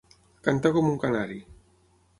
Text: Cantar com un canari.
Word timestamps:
Cantar 0.47 0.71
com 0.79 0.89
un 0.93 0.99
canari. 1.05 1.41